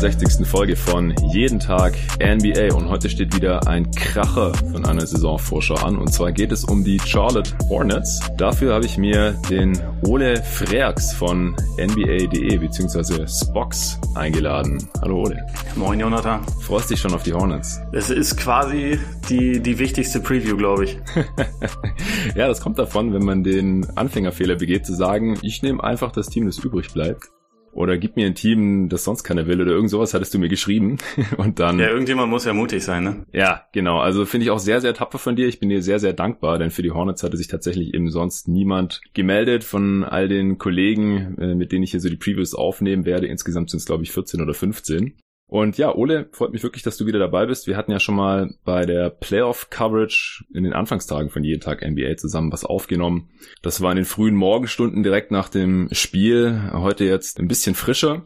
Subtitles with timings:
[0.00, 0.46] Willkommen zur 67.
[0.46, 5.98] Folge von Jeden Tag NBA und heute steht wieder ein Kracher von einer Saisonvorschau an
[5.98, 8.18] und zwar geht es um die Charlotte Hornets.
[8.38, 13.26] Dafür habe ich mir den Ole Freaks von NBA.de bzw.
[13.26, 14.88] Spox eingeladen.
[15.02, 15.46] Hallo Ole.
[15.76, 16.46] Moin Jonathan.
[16.62, 17.82] Freust dich schon auf die Hornets?
[17.92, 20.98] Es ist quasi die, die wichtigste Preview, glaube ich.
[22.34, 26.28] ja, das kommt davon, wenn man den Anfängerfehler begeht, zu sagen, ich nehme einfach das
[26.28, 27.28] Team, das übrig bleibt
[27.72, 30.48] oder gib mir ein Team, das sonst keiner will oder irgend sowas hattest du mir
[30.48, 30.98] geschrieben
[31.36, 31.78] und dann.
[31.78, 33.26] Ja, irgendjemand muss ja mutig sein, ne?
[33.32, 34.00] Ja, genau.
[34.00, 35.46] Also finde ich auch sehr, sehr tapfer von dir.
[35.48, 38.48] Ich bin dir sehr, sehr dankbar, denn für die Hornets hatte sich tatsächlich eben sonst
[38.48, 43.04] niemand gemeldet von all den Kollegen, äh, mit denen ich hier so die Previews aufnehmen
[43.04, 43.26] werde.
[43.26, 45.14] Insgesamt sind es glaube ich 14 oder 15.
[45.50, 47.66] Und ja, Ole, freut mich wirklich, dass du wieder dabei bist.
[47.66, 52.16] Wir hatten ja schon mal bei der Playoff-Coverage in den Anfangstagen von jeden Tag NBA
[52.18, 53.30] zusammen was aufgenommen.
[53.60, 56.70] Das war in den frühen Morgenstunden direkt nach dem Spiel.
[56.72, 58.22] Heute jetzt ein bisschen frischer.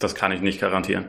[0.00, 1.04] Das kann ich nicht garantieren.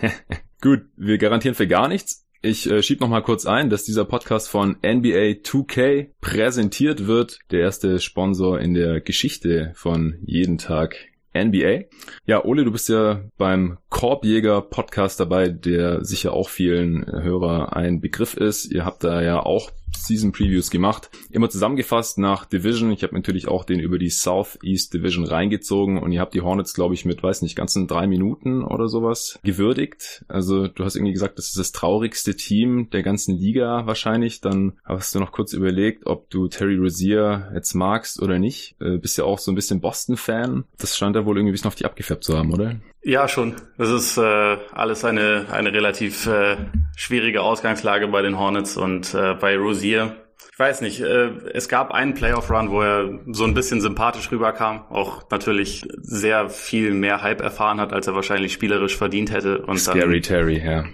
[0.62, 2.26] Gut, wir garantieren für gar nichts.
[2.40, 7.40] Ich äh, schieb noch mal kurz ein, dass dieser Podcast von NBA 2K präsentiert wird.
[7.50, 10.96] Der erste Sponsor in der Geschichte von jeden Tag
[11.34, 11.86] NBA.
[12.26, 18.00] Ja, Ole, du bist ja beim Korbjäger Podcast dabei, der sicher auch vielen Hörer ein
[18.00, 18.66] Begriff ist.
[18.66, 21.10] Ihr habt da ja auch Season Previews gemacht.
[21.30, 22.92] Immer zusammengefasst nach Division.
[22.92, 26.74] Ich habe natürlich auch den über die Southeast Division reingezogen und ihr habt die Hornets,
[26.74, 30.24] glaube ich, mit, weiß nicht, ganzen drei Minuten oder sowas gewürdigt.
[30.28, 34.40] Also du hast irgendwie gesagt, das ist das traurigste Team der ganzen Liga wahrscheinlich.
[34.40, 38.76] Dann hast du noch kurz überlegt, ob du Terry Rozier jetzt magst oder nicht.
[38.80, 40.64] Äh, bist ja auch so ein bisschen Boston-Fan.
[40.78, 42.80] Das scheint da wohl irgendwie ein bisschen auf die abgefärbt zu haben, oder?
[43.04, 43.54] Ja, schon.
[43.76, 46.56] Das ist äh, alles eine, eine relativ äh,
[46.96, 50.16] schwierige Ausgangslage bei den Hornets und äh, bei Rosier.
[50.50, 54.84] Ich weiß nicht, äh, es gab einen Playoff-Run, wo er so ein bisschen sympathisch rüberkam,
[54.88, 59.58] auch natürlich sehr viel mehr Hype erfahren hat, als er wahrscheinlich spielerisch verdient hätte.
[59.66, 60.84] Und Scary dann, Terry, ja.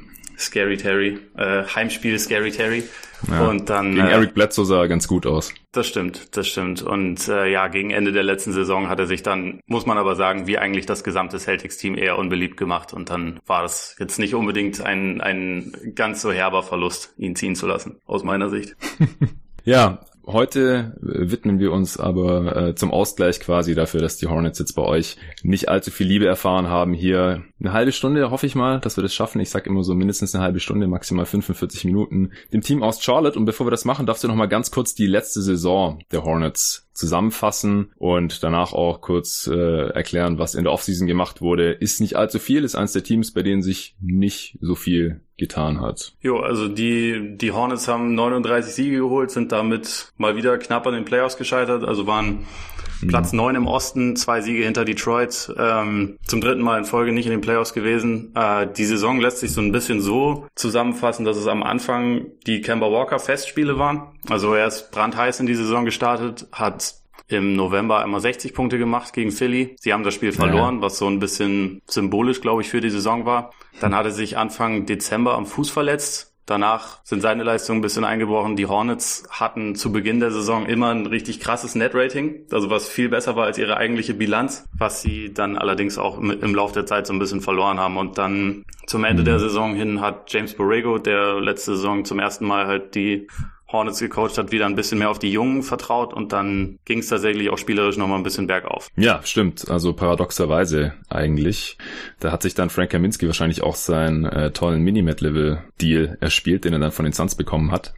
[0.40, 2.84] Scary Terry, äh, Heimspiel Scary Terry.
[3.30, 5.52] Ja, und dann gegen äh, Eric Bledsoe sah er ganz gut aus.
[5.72, 6.82] Das stimmt, das stimmt.
[6.82, 10.16] Und äh, ja, gegen Ende der letzten Saison hat er sich dann, muss man aber
[10.16, 12.94] sagen, wie eigentlich das gesamte Celtics-Team eher unbeliebt gemacht.
[12.94, 17.54] Und dann war das jetzt nicht unbedingt ein, ein ganz so herber Verlust, ihn ziehen
[17.54, 18.74] zu lassen, aus meiner Sicht.
[19.64, 24.74] ja, Heute widmen wir uns aber äh, zum Ausgleich quasi dafür, dass die Hornets jetzt
[24.74, 26.92] bei euch nicht allzu viel Liebe erfahren haben.
[26.92, 29.40] Hier eine halbe Stunde, hoffe ich mal, dass wir das schaffen.
[29.40, 33.38] Ich sag immer so mindestens eine halbe Stunde, maximal 45 Minuten dem Team aus Charlotte.
[33.38, 36.22] Und bevor wir das machen, darfst du noch mal ganz kurz die letzte Saison der
[36.22, 41.72] Hornets zusammenfassen und danach auch kurz äh, erklären, was in der Offseason gemacht wurde.
[41.72, 45.80] Ist nicht allzu viel, ist eines der Teams, bei denen sich nicht so viel getan
[45.80, 46.12] hat.
[46.20, 50.94] Jo, also die, die Hornets haben 39 Siege geholt, sind damit mal wieder knapp an
[50.94, 52.46] den Playoffs gescheitert, also waren
[53.08, 57.26] Platz 9 im Osten, zwei Siege hinter Detroit, ähm, zum dritten Mal in Folge nicht
[57.26, 58.32] in den Playoffs gewesen.
[58.34, 62.60] Äh, die Saison lässt sich so ein bisschen so zusammenfassen, dass es am Anfang die
[62.60, 64.18] Kemba Walker Festspiele waren.
[64.28, 66.89] Also er ist brandheiß in die Saison gestartet, hat
[67.32, 69.76] im November einmal 60 Punkte gemacht gegen Philly.
[69.80, 70.82] Sie haben das Spiel verloren, ja.
[70.82, 73.52] was so ein bisschen symbolisch, glaube ich, für die Saison war.
[73.80, 76.30] Dann hat er sich Anfang Dezember am Fuß verletzt.
[76.50, 78.56] Danach sind seine Leistungen ein bisschen eingebrochen.
[78.56, 83.08] Die Hornets hatten zu Beginn der Saison immer ein richtig krasses Net-Rating, also was viel
[83.08, 87.06] besser war als ihre eigentliche Bilanz, was sie dann allerdings auch im Laufe der Zeit
[87.06, 87.96] so ein bisschen verloren haben.
[87.96, 89.38] Und dann zum Ende der mhm.
[89.38, 93.28] Saison hin hat James Borrego, der letzte Saison zum ersten Mal halt die
[93.72, 97.08] Hornets gecoacht hat, wieder ein bisschen mehr auf die Jungen vertraut und dann ging es
[97.08, 98.88] tatsächlich auch spielerisch nochmal ein bisschen bergauf.
[98.96, 99.70] Ja, stimmt.
[99.70, 101.78] Also paradoxerweise eigentlich.
[102.18, 106.78] Da hat sich dann Frank Kaminski wahrscheinlich auch seinen äh, tollen Minimat-Level-Deal erspielt, den er
[106.78, 107.94] dann von den Suns bekommen hat.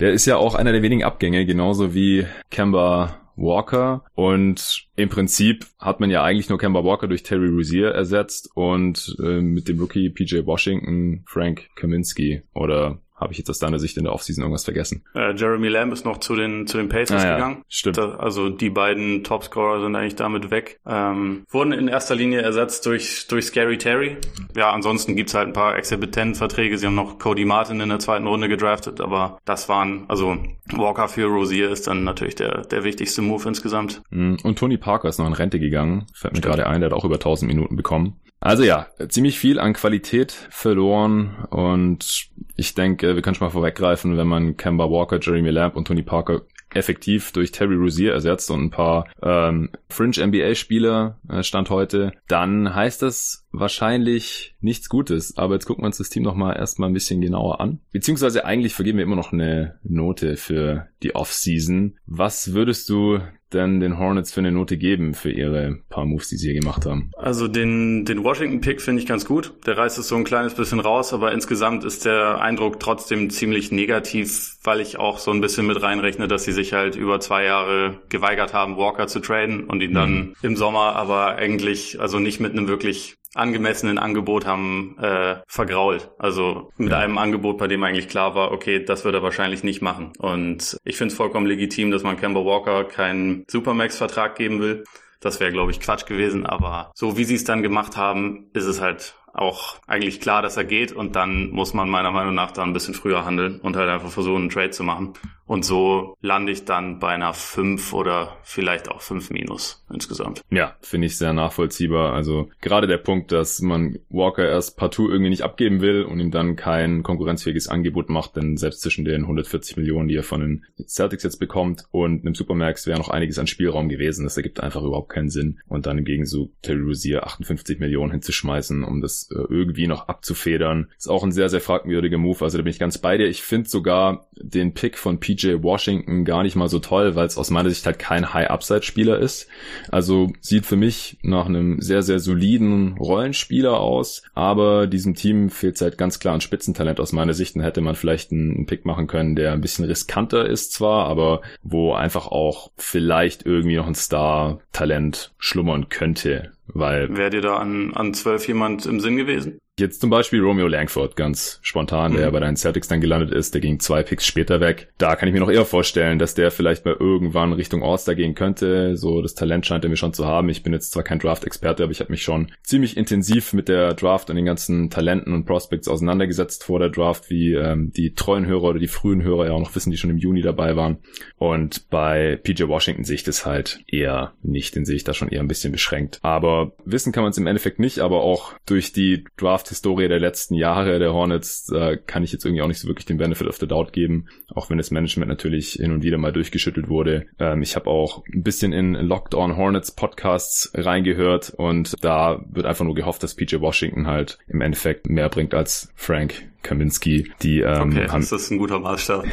[0.00, 5.66] Der ist ja auch einer der wenigen Abgänge, genauso wie Kemba Walker und im Prinzip
[5.78, 9.80] hat man ja eigentlich nur Kemba Walker durch Terry Rozier ersetzt und äh, mit dem
[9.80, 14.42] Rookie PJ Washington Frank Kaminski oder habe ich jetzt aus deiner Sicht in der Offseason
[14.42, 15.04] irgendwas vergessen?
[15.14, 17.64] Äh, Jeremy Lamb ist noch zu den, zu den Pacers ah, ja, gegangen.
[17.68, 17.98] Stimmt.
[17.98, 20.80] Da, also die beiden Topscorer sind eigentlich damit weg.
[20.86, 24.16] Ähm, wurden in erster Linie ersetzt durch, durch Scary Terry.
[24.56, 26.78] Ja, ansonsten gibt's halt ein paar Exhibit 10 Verträge.
[26.78, 30.36] Sie haben noch Cody Martin in der zweiten Runde gedraftet, aber das waren, also
[30.72, 34.02] Walker für Rosier ist dann natürlich der, der wichtigste Move insgesamt.
[34.10, 36.06] Mm, und Tony Parker ist noch in Rente gegangen.
[36.14, 38.20] Fällt mir gerade ein, der hat auch über 1000 Minuten bekommen.
[38.42, 44.16] Also ja, ziemlich viel an Qualität verloren und ich denke, wir können schon mal vorweggreifen,
[44.16, 46.42] wenn man Kemba Walker, Jeremy Lamb und Tony Parker
[46.74, 52.74] effektiv durch Terry Rozier ersetzt und ein paar ähm, Fringe NBA-Spieler äh, stand heute, dann
[52.74, 55.36] heißt das wahrscheinlich nichts Gutes.
[55.36, 57.80] Aber jetzt gucken wir uns das Team nochmal erstmal ein bisschen genauer an.
[57.92, 61.98] Beziehungsweise eigentlich vergeben wir immer noch eine Note für die Off-Season.
[62.06, 63.20] Was würdest du
[63.52, 66.86] denn den Hornets für eine Note geben für ihre paar Moves, die sie hier gemacht
[66.86, 67.10] haben?
[67.16, 69.52] Also den, den Washington-Pick finde ich ganz gut.
[69.66, 73.70] Der reißt es so ein kleines bisschen raus, aber insgesamt ist der Eindruck trotzdem ziemlich
[73.70, 77.44] negativ, weil ich auch so ein bisschen mit reinrechne, dass sie sich halt über zwei
[77.44, 80.34] Jahre geweigert haben, Walker zu traden und ihn dann mhm.
[80.42, 86.10] im Sommer aber eigentlich, also nicht mit einem wirklich angemessenen Angebot haben äh, vergrault.
[86.18, 86.98] Also mit ja.
[86.98, 90.12] einem Angebot, bei dem eigentlich klar war, okay, das wird er wahrscheinlich nicht machen.
[90.18, 94.84] Und ich finde es vollkommen legitim, dass man Kemba Walker keinen Supermax-Vertrag geben will.
[95.20, 96.46] Das wäre, glaube ich, Quatsch gewesen.
[96.46, 100.56] Aber so wie sie es dann gemacht haben, ist es halt auch eigentlich klar, dass
[100.56, 103.76] er geht und dann muss man meiner Meinung nach da ein bisschen früher handeln und
[103.76, 105.14] halt einfach versuchen, einen Trade zu machen.
[105.52, 110.40] Und so lande ich dann bei einer 5 oder vielleicht auch 5 minus insgesamt.
[110.50, 112.14] Ja, finde ich sehr nachvollziehbar.
[112.14, 116.30] Also gerade der Punkt, dass man Walker erst partout irgendwie nicht abgeben will und ihm
[116.30, 120.64] dann kein konkurrenzfähiges Angebot macht, denn selbst zwischen den 140 Millionen, die er von den
[120.86, 124.24] Celtics jetzt bekommt und einem Supermax wäre noch einiges an Spielraum gewesen.
[124.24, 125.60] Das ergibt einfach überhaupt keinen Sinn.
[125.68, 130.90] Und dann im Gegenzug Terry Rozier 58 Millionen hinzuschmeißen, um das äh, irgendwie noch abzufedern,
[130.96, 132.42] ist auch ein sehr, sehr fragwürdiger Move.
[132.42, 133.26] Also da bin ich ganz bei dir.
[133.26, 137.26] Ich finde sogar den Pick von PJ PJ Washington gar nicht mal so toll, weil
[137.26, 139.48] es aus meiner Sicht halt kein High-Upside-Spieler ist.
[139.90, 145.80] Also sieht für mich nach einem sehr, sehr soliden Rollenspieler aus, aber diesem Team fehlt
[145.80, 147.56] halt ganz klar ein Spitzentalent aus meiner Sicht.
[147.56, 151.42] Dann hätte man vielleicht einen Pick machen können, der ein bisschen riskanter ist zwar, aber
[151.62, 156.52] wo einfach auch vielleicht irgendwie noch ein Star-Talent schlummern könnte.
[156.68, 159.58] Weil Wäre dir da an, an 12 jemand im Sinn gewesen?
[159.78, 162.16] Jetzt zum Beispiel Romeo Langford, ganz spontan, mhm.
[162.18, 164.92] der bei den Celtics dann gelandet ist, der ging zwei Picks später weg.
[164.98, 168.34] Da kann ich mir noch eher vorstellen, dass der vielleicht mal irgendwann Richtung All-Star gehen
[168.34, 168.98] könnte.
[168.98, 170.50] So, das Talent scheint er mir schon zu haben.
[170.50, 173.94] Ich bin jetzt zwar kein Draft-Experte, aber ich habe mich schon ziemlich intensiv mit der
[173.94, 178.44] Draft und den ganzen Talenten und Prospects auseinandergesetzt vor der Draft, wie ähm, die treuen
[178.44, 180.98] Hörer oder die frühen Hörer ja auch noch wissen, die schon im Juni dabei waren.
[181.38, 185.30] Und bei PJ Washington sehe ich das halt eher nicht, den sehe ich da schon
[185.30, 186.18] eher ein bisschen beschränkt.
[186.20, 190.18] Aber wissen kann man es im Endeffekt nicht, aber auch durch die Draft Draft-Historie der
[190.18, 193.46] letzten Jahre der Hornets äh, kann ich jetzt irgendwie auch nicht so wirklich den Benefit
[193.46, 197.26] of the Doubt geben, auch wenn das Management natürlich hin und wieder mal durchgeschüttelt wurde.
[197.38, 202.66] Ähm, ich habe auch ein bisschen in Locked On Hornets Podcasts reingehört und da wird
[202.66, 207.60] einfach nur gehofft, dass PJ Washington halt im Endeffekt mehr bringt als Frank Kaminski, die
[207.60, 209.24] ähm, okay, haben, das ist ein guter Maßstab.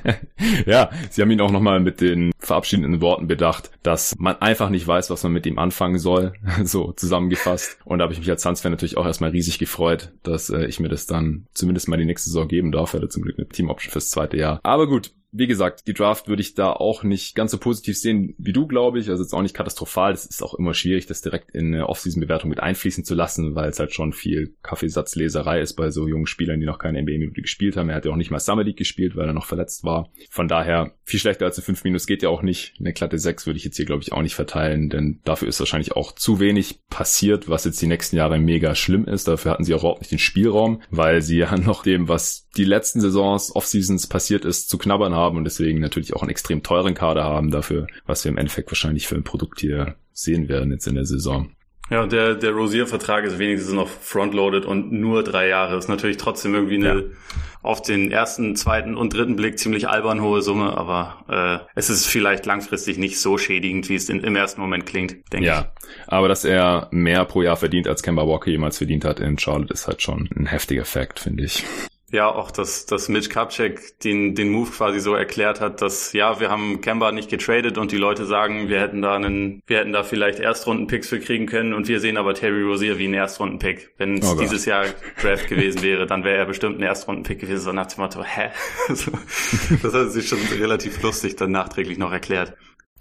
[0.66, 4.86] ja, sie haben ihn auch nochmal mit den verabschiedenden Worten bedacht, dass man einfach nicht
[4.86, 6.34] weiß, was man mit ihm anfangen soll,
[6.64, 7.78] so zusammengefasst.
[7.84, 10.80] Und da habe ich mich als Suns-Fan natürlich auch erstmal riesig gefreut, dass äh, ich
[10.80, 12.94] mir das dann zumindest mal die nächste Saison geben darf.
[12.94, 14.60] Er hatte zum Glück eine Team-Option fürs zweite Jahr.
[14.62, 18.36] Aber gut, wie gesagt, die Draft würde ich da auch nicht ganz so positiv sehen
[18.38, 19.10] wie du, glaube ich.
[19.10, 20.12] Also jetzt auch nicht katastrophal.
[20.12, 23.68] Das ist auch immer schwierig, das direkt in eine Offseason-Bewertung mit einfließen zu lassen, weil
[23.68, 27.76] es halt schon viel Kaffeesatzleserei ist bei so jungen Spielern, die noch keine NBA-Minute gespielt
[27.76, 27.88] haben.
[27.88, 30.08] Er hat ja auch nicht mal Summer League gespielt, weil er noch verletzt war.
[30.30, 32.74] Von daher, viel schlechter als eine 5 Minus geht ja auch nicht.
[32.78, 35.58] Eine glatte 6 würde ich jetzt hier, glaube ich, auch nicht verteilen, denn dafür ist
[35.58, 39.26] wahrscheinlich auch zu wenig passiert, was jetzt die nächsten Jahre mega schlimm ist.
[39.26, 42.64] Dafür hatten sie auch überhaupt nicht den Spielraum, weil sie ja noch dem, was die
[42.64, 46.94] letzten Saisons, Off-Seasons passiert ist, zu knabbern haben und deswegen natürlich auch einen extrem teuren
[46.94, 50.86] Kader haben dafür, was wir im Endeffekt wahrscheinlich für ein Produkt hier sehen werden jetzt
[50.86, 51.50] in der Saison.
[51.90, 55.76] Ja, der, der Rosier-Vertrag ist wenigstens noch frontloaded und nur drei Jahre.
[55.76, 57.02] Ist natürlich trotzdem irgendwie eine ja.
[57.62, 62.06] auf den ersten, zweiten und dritten Blick ziemlich albern hohe Summe, aber äh, es ist
[62.06, 65.98] vielleicht langfristig nicht so schädigend, wie es in, im ersten Moment klingt, denke ja, ich.
[65.98, 69.38] Ja, aber dass er mehr pro Jahr verdient, als Kemba Walker jemals verdient hat in
[69.38, 71.64] Charlotte, ist halt schon ein heftiger Fakt, finde ich.
[72.14, 76.38] Ja, auch dass, dass Mitch Kupchak den, den Move quasi so erklärt hat, dass ja,
[76.38, 79.92] wir haben Kemba nicht getradet und die Leute sagen, wir hätten da einen, wir hätten
[79.92, 83.94] da vielleicht Erstrunden-Picks für kriegen können und wir sehen aber Terry Rozier wie einen Erstrunden-Pick.
[83.98, 84.84] Wenn es oh dieses Jahr
[85.20, 88.50] Draft gewesen wäre, dann wäre er bestimmt ein Erstrunden-Pick gewesen, so nach dem Motto, hä?
[89.82, 92.52] das hat sich schon relativ lustig dann nachträglich noch erklärt.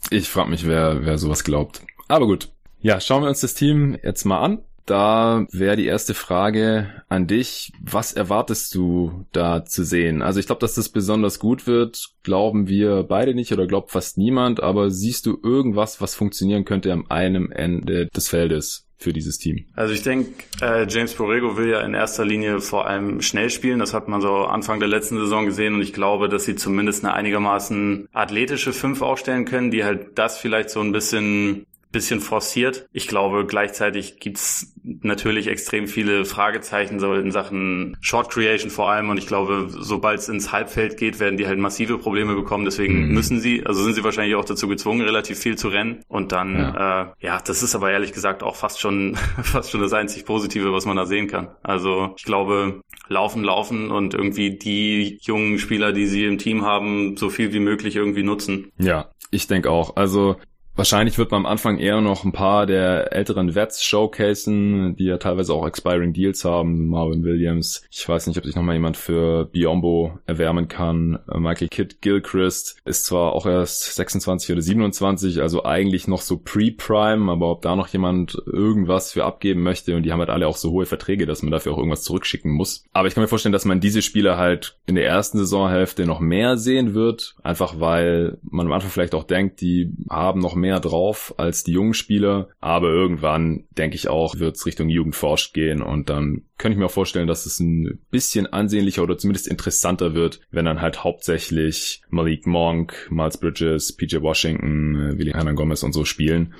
[0.09, 1.83] Ich frage mich, wer, wer sowas glaubt.
[2.07, 2.49] Aber gut.
[2.81, 4.63] Ja, schauen wir uns das Team jetzt mal an.
[4.85, 7.71] Da wäre die erste Frage an dich.
[7.81, 10.21] Was erwartest du da zu sehen?
[10.21, 14.17] Also ich glaube, dass das besonders gut wird, glauben wir beide nicht oder glaubt fast
[14.17, 14.61] niemand.
[14.61, 18.87] Aber siehst du irgendwas, was funktionieren könnte am einem Ende des Feldes?
[19.03, 19.65] für dieses Team?
[19.75, 23.79] Also ich denke, äh, James Borrego will ja in erster Linie vor allem schnell spielen.
[23.79, 27.03] Das hat man so Anfang der letzten Saison gesehen und ich glaube, dass sie zumindest
[27.03, 32.87] eine einigermaßen athletische Fünf aufstellen können, die halt das vielleicht so ein bisschen bisschen forciert.
[32.91, 39.09] Ich glaube, gleichzeitig gibt's natürlich extrem viele Fragezeichen so in Sachen Short Creation vor allem.
[39.09, 42.65] Und ich glaube, sobald es ins Halbfeld geht, werden die halt massive Probleme bekommen.
[42.65, 43.13] Deswegen mhm.
[43.13, 46.03] müssen sie, also sind sie wahrscheinlich auch dazu gezwungen, relativ viel zu rennen.
[46.09, 47.01] Und dann, ja.
[47.03, 50.73] Äh, ja, das ist aber ehrlich gesagt auch fast schon, fast schon das einzig Positive,
[50.73, 51.49] was man da sehen kann.
[51.61, 57.15] Also ich glaube, laufen, laufen und irgendwie die jungen Spieler, die sie im Team haben,
[57.17, 58.71] so viel wie möglich irgendwie nutzen.
[58.77, 59.95] Ja, ich denke auch.
[59.95, 60.37] Also
[60.75, 65.17] Wahrscheinlich wird man am Anfang eher noch ein paar der älteren Vets showcasen, die ja
[65.17, 66.87] teilweise auch expiring Deals haben.
[66.87, 67.83] Marvin Williams.
[67.91, 71.19] Ich weiß nicht, ob sich nochmal jemand für Biombo erwärmen kann.
[71.31, 76.37] Äh, Michael Kidd Gilchrist ist zwar auch erst 26 oder 27, also eigentlich noch so
[76.37, 80.47] pre-prime, aber ob da noch jemand irgendwas für abgeben möchte und die haben halt alle
[80.47, 82.85] auch so hohe Verträge, dass man dafür auch irgendwas zurückschicken muss.
[82.93, 86.19] Aber ich kann mir vorstellen, dass man diese Spieler halt in der ersten Saisonhälfte noch
[86.19, 90.62] mehr sehen wird, einfach weil man am Anfang vielleicht auch denkt, die haben noch mehr
[90.79, 92.49] drauf als die jungen Spieler.
[92.59, 96.85] Aber irgendwann, denke ich auch, wird es Richtung Jugendforscht gehen und dann könnte ich mir
[96.85, 102.01] auch vorstellen, dass es ein bisschen ansehnlicher oder zumindest interessanter wird, wenn dann halt hauptsächlich
[102.09, 106.53] Malik Monk, Miles Bridges, PJ Washington, Willie Hernan Gomez und so spielen.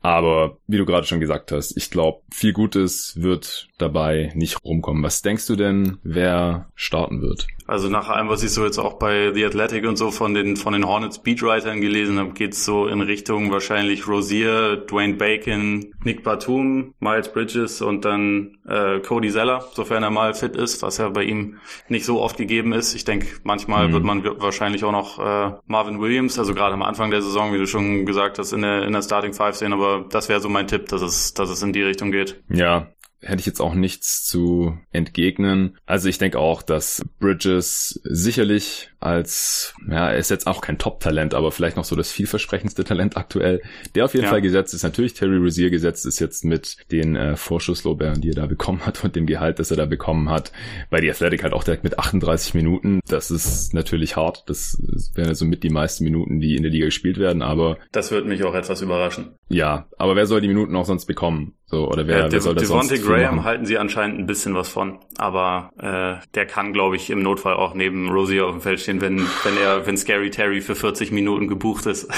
[0.00, 5.02] Aber wie du gerade schon gesagt hast, ich glaube, viel Gutes wird dabei nicht rumkommen.
[5.02, 7.48] Was denkst du denn, wer starten wird?
[7.68, 10.56] Also nach allem, was ich so jetzt auch bei The Athletic und so von den
[10.56, 16.24] von den Hornets Beatwritern gelesen habe, geht's so in Richtung wahrscheinlich Rosier, Dwayne Bacon, Nick
[16.24, 21.10] Batum, Miles Bridges und dann äh, Cody Zeller, sofern er mal fit ist, was ja
[21.10, 21.58] bei ihm
[21.90, 22.94] nicht so oft gegeben ist.
[22.94, 23.92] Ich denke, manchmal mhm.
[23.92, 27.58] wird man wahrscheinlich auch noch äh, Marvin Williams, also gerade am Anfang der Saison, wie
[27.58, 29.74] du schon gesagt hast, in der in der Starting Five sehen.
[29.74, 32.42] Aber das wäre so mein Tipp, dass es dass es in die Richtung geht.
[32.48, 32.88] Ja,
[33.20, 35.76] hätte ich jetzt auch nichts zu entgegnen.
[35.86, 41.34] Also ich denke auch, dass Bridges sicherlich als, ja, er ist jetzt auch kein Top-Talent,
[41.34, 43.60] aber vielleicht noch so das vielversprechendste Talent aktuell,
[43.94, 44.30] der auf jeden ja.
[44.30, 44.82] Fall gesetzt ist.
[44.82, 49.02] Natürlich Terry Rozier gesetzt ist jetzt mit den äh, Vorschusslobern, die er da bekommen hat
[49.04, 50.52] und dem Gehalt, das er da bekommen hat.
[50.90, 53.00] Bei die Athletic halt auch direkt mit 38 Minuten.
[53.08, 54.44] Das ist natürlich hart.
[54.46, 54.80] Das
[55.14, 57.78] wären so mit die meisten Minuten, die in der Liga gespielt werden, aber.
[57.92, 59.34] Das wird mich auch etwas überraschen.
[59.48, 61.54] Ja, aber wer soll die Minuten auch sonst bekommen?
[61.70, 64.54] So, oder wer, ja, wer soll das Devontae sonst Graham halten sie anscheinend ein bisschen
[64.54, 68.62] was von, aber äh, der kann, glaube ich, im Notfall auch neben Rosie auf dem
[68.62, 72.08] Feld stehen, wenn, wenn er, wenn Scary Terry für 40 Minuten gebucht ist.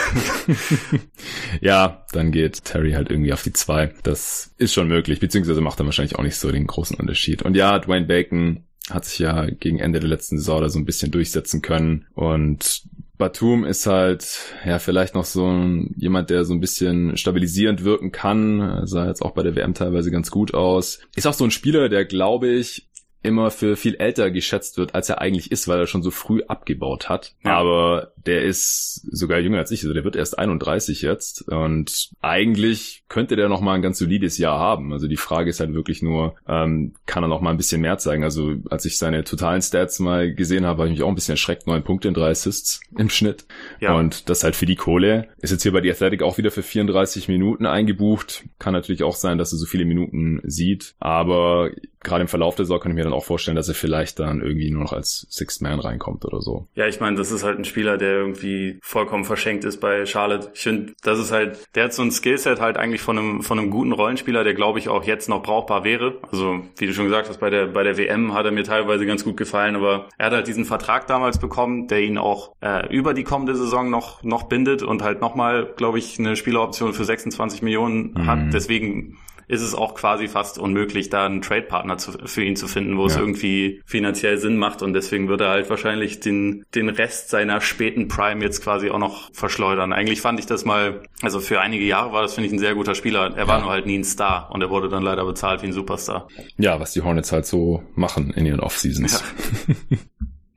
[1.60, 3.92] ja, dann geht Terry halt irgendwie auf die zwei.
[4.04, 7.42] Das ist schon möglich, beziehungsweise macht er wahrscheinlich auch nicht so den großen Unterschied.
[7.42, 10.84] Und ja, Dwayne Bacon hat sich ja gegen Ende der letzten Saison da so ein
[10.84, 12.82] bisschen durchsetzen können und
[13.20, 18.10] Batum ist halt ja vielleicht noch so ein, jemand, der so ein bisschen stabilisierend wirken
[18.10, 18.86] kann.
[18.86, 20.98] Sah jetzt auch bei der WM teilweise ganz gut aus.
[21.14, 22.88] Ist auch so ein Spieler, der glaube ich
[23.22, 26.42] immer für viel älter geschätzt wird, als er eigentlich ist, weil er schon so früh
[26.48, 27.34] abgebaut hat.
[27.44, 27.58] Ja.
[27.58, 33.04] Aber der ist sogar jünger als ich, also der wird erst 31 jetzt und eigentlich
[33.08, 34.92] könnte der noch mal ein ganz solides Jahr haben.
[34.92, 37.98] Also die Frage ist halt wirklich nur, ähm, kann er noch mal ein bisschen mehr
[37.98, 38.24] zeigen?
[38.24, 41.32] Also als ich seine totalen Stats mal gesehen habe, habe ich mich auch ein bisschen
[41.32, 41.66] erschreckt.
[41.66, 43.46] Neun Punkte in drei Assists im Schnitt.
[43.80, 43.94] Ja.
[43.94, 45.28] Und das halt für die Kohle.
[45.38, 48.44] Ist jetzt hier bei die Athletic auch wieder für 34 Minuten eingebucht.
[48.58, 51.70] Kann natürlich auch sein, dass er so viele Minuten sieht, aber
[52.02, 54.40] gerade im Verlauf der Saison kann ich mir dann auch vorstellen, dass er vielleicht dann
[54.40, 56.66] irgendwie nur noch als Sixth Man reinkommt oder so.
[56.74, 60.50] Ja, ich meine, das ist halt ein Spieler, der irgendwie vollkommen verschenkt ist bei Charlotte.
[60.54, 63.58] Ich finde, das ist halt, der hat so ein Skillset halt eigentlich von einem, von
[63.58, 66.18] einem guten Rollenspieler, der glaube ich auch jetzt noch brauchbar wäre.
[66.30, 69.06] Also, wie du schon gesagt hast, bei der, bei der WM hat er mir teilweise
[69.06, 72.86] ganz gut gefallen, aber er hat halt diesen Vertrag damals bekommen, der ihn auch äh,
[72.94, 77.04] über die kommende Saison noch, noch bindet und halt nochmal, glaube ich, eine Spieleroption für
[77.04, 78.26] 26 Millionen mhm.
[78.26, 78.38] hat.
[78.52, 79.18] Deswegen
[79.50, 83.06] ist es auch quasi fast unmöglich, da einen Trade-Partner für ihn zu finden, wo ja.
[83.08, 87.60] es irgendwie finanziell Sinn macht und deswegen würde er halt wahrscheinlich den, den Rest seiner
[87.60, 89.92] späten Prime jetzt quasi auch noch verschleudern.
[89.92, 92.74] Eigentlich fand ich das mal, also für einige Jahre war das, finde ich, ein sehr
[92.74, 93.36] guter Spieler.
[93.36, 93.64] Er war ja.
[93.64, 96.28] nur halt nie ein Star und er wurde dann leider bezahlt wie ein Superstar.
[96.56, 99.24] Ja, was die Hornets halt so machen in ihren Off-Seasons.
[99.68, 99.96] Ja.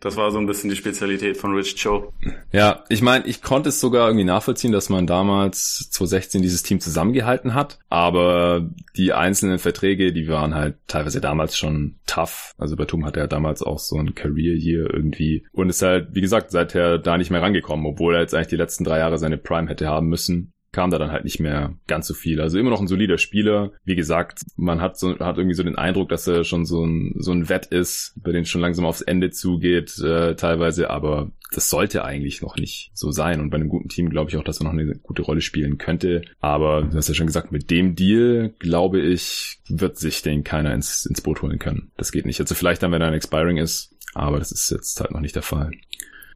[0.03, 2.11] Das war so ein bisschen die Spezialität von Rich Cho.
[2.51, 6.81] Ja, ich meine, ich konnte es sogar irgendwie nachvollziehen, dass man damals 2016 dieses Team
[6.81, 12.53] zusammengehalten hat, aber die einzelnen Verträge, die waren halt teilweise damals schon tough.
[12.57, 16.21] Also Batum hatte ja damals auch so ein Career hier irgendwie und ist halt, wie
[16.21, 19.37] gesagt, seither da nicht mehr rangekommen, obwohl er jetzt eigentlich die letzten drei Jahre seine
[19.37, 22.41] Prime hätte haben müssen kam da dann halt nicht mehr ganz so viel.
[22.41, 23.71] Also immer noch ein solider Spieler.
[23.85, 27.15] Wie gesagt, man hat so, hat irgendwie so den Eindruck, dass er schon so ein,
[27.19, 31.69] so ein Wett ist, bei dem schon langsam aufs Ende zugeht, äh, teilweise, aber das
[31.69, 33.39] sollte eigentlich noch nicht so sein.
[33.39, 35.77] Und bei einem guten Team glaube ich auch, dass er noch eine gute Rolle spielen
[35.77, 36.23] könnte.
[36.39, 40.73] Aber du hast ja schon gesagt, mit dem Deal, glaube ich, wird sich den keiner
[40.73, 41.91] ins, ins Boot holen können.
[41.97, 42.39] Das geht nicht.
[42.39, 45.35] Also vielleicht dann, wenn er ein Expiring ist, aber das ist jetzt halt noch nicht
[45.35, 45.71] der Fall.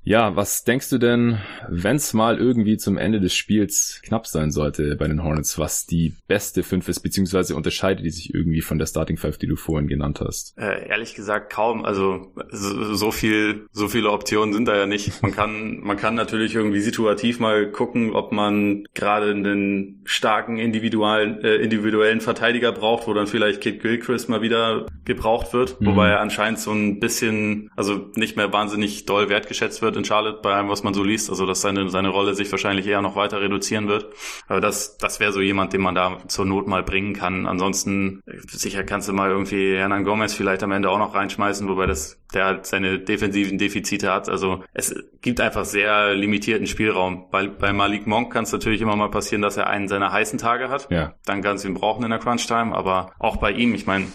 [0.08, 1.38] Ja, was denkst du denn,
[1.68, 5.86] wenn es mal irgendwie zum Ende des Spiels knapp sein sollte bei den Hornets, was
[5.86, 9.58] die beste Fünf ist, beziehungsweise unterscheidet die sich irgendwie von der Starting Five, die du
[9.58, 10.58] vorhin genannt hast?
[10.58, 11.84] Äh, ehrlich gesagt kaum.
[11.84, 15.22] Also so, so viel, so viele Optionen sind da ja nicht.
[15.22, 21.44] Man kann, man kann natürlich irgendwie situativ mal gucken, ob man gerade einen starken individuellen,
[21.44, 25.88] äh, individuellen Verteidiger braucht, wo dann vielleicht Kid Gilchrist mal wieder gebraucht wird, mhm.
[25.88, 30.40] wobei er anscheinend so ein bisschen, also nicht mehr wahnsinnig doll wertgeschätzt wird in Charlotte
[30.42, 31.30] bei allem, was man so liest.
[31.30, 34.08] Also dass seine, seine Rolle sich wahrscheinlich eher noch weiter reduzieren wird.
[34.48, 37.46] Aber das, das wäre so jemand, den man da zur Not mal bringen kann.
[37.46, 41.86] Ansonsten sicher kannst du mal irgendwie Hernan Gomez vielleicht am Ende auch noch reinschmeißen, wobei
[41.86, 44.30] das der halt seine defensiven Defizite hat.
[44.30, 47.30] Also es gibt einfach sehr limitierten Spielraum.
[47.32, 50.38] Bei, bei Malik Monk kann es natürlich immer mal passieren, dass er einen seiner heißen
[50.38, 50.90] Tage hat.
[50.92, 51.16] Ja.
[51.26, 52.76] Dann kannst du ihn brauchen in der Crunch-Time.
[52.76, 54.08] Aber auch bei ihm, ich meine,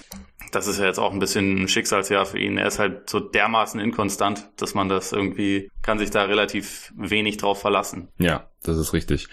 [0.52, 2.58] das ist ja jetzt auch ein bisschen ein Schicksalsjahr für ihn.
[2.58, 7.38] Er ist halt so dermaßen inkonstant, dass man das irgendwie, kann sich da relativ wenig
[7.38, 8.08] drauf verlassen.
[8.18, 9.28] Ja, das ist richtig.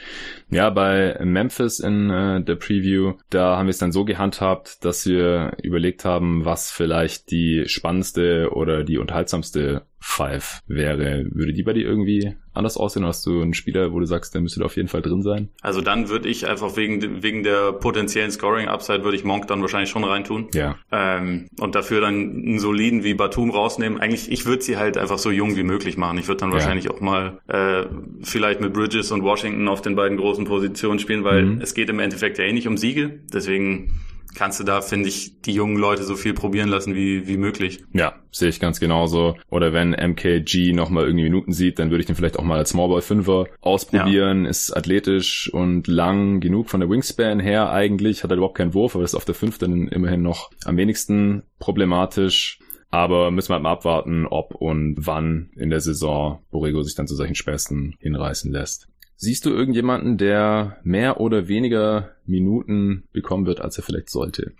[0.50, 5.06] Ja, bei Memphis in äh, der Preview, da haben wir es dann so gehandhabt, dass
[5.06, 11.26] wir überlegt haben, was vielleicht die spannendste oder die unterhaltsamste Five wäre.
[11.32, 13.06] Würde die bei dir irgendwie anders aussehen?
[13.06, 15.50] Hast du einen Spieler, wo du sagst, der müsste auf jeden Fall drin sein?
[15.62, 19.90] Also dann würde ich einfach wegen, wegen der potenziellen Scoring-Upside würde ich Monk dann wahrscheinlich
[19.90, 20.48] schon reintun.
[20.54, 20.78] Ja.
[20.92, 24.00] Ähm, und dafür dann einen soliden wie Batum rausnehmen.
[24.00, 26.18] Eigentlich, ich würde sie halt einfach so jung wie möglich machen.
[26.18, 26.56] Ich würde dann ja.
[26.56, 27.86] wahrscheinlich auch mal äh,
[28.22, 31.62] vielleicht mit Bridges und Washington auf den beiden großen Positionen spielen, weil mhm.
[31.62, 33.20] es geht im Endeffekt ja eh nicht um Siege.
[33.34, 33.92] Deswegen
[34.36, 37.84] kannst du da, finde ich, die jungen Leute so viel probieren lassen wie, wie möglich.
[37.94, 39.36] Ja, sehe ich ganz genauso.
[39.50, 42.70] Oder wenn MKG nochmal irgendwie Minuten sieht, dann würde ich den vielleicht auch mal als
[42.70, 44.44] Smallball Fünfer ausprobieren.
[44.44, 44.50] Ja.
[44.50, 48.24] Ist athletisch und lang genug von der Wingspan her eigentlich.
[48.24, 52.60] Hat er überhaupt keinen Wurf, aber ist auf der fünften immerhin noch am wenigsten problematisch.
[52.92, 57.08] Aber müssen wir halt mal abwarten, ob und wann in der Saison Borrego sich dann
[57.08, 58.88] zu solchen Späßen hinreißen lässt.
[59.22, 64.54] Siehst du irgendjemanden, der mehr oder weniger Minuten bekommen wird, als er vielleicht sollte?